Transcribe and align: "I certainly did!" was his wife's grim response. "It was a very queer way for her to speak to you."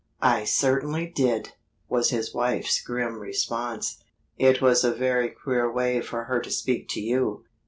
"I 0.23 0.45
certainly 0.45 1.05
did!" 1.05 1.53
was 1.87 2.09
his 2.09 2.33
wife's 2.33 2.81
grim 2.81 3.19
response. 3.19 3.99
"It 4.35 4.59
was 4.59 4.83
a 4.83 4.91
very 4.95 5.29
queer 5.29 5.71
way 5.71 6.01
for 6.01 6.23
her 6.23 6.39
to 6.39 6.49
speak 6.49 6.89
to 6.93 6.99
you." 6.99 7.43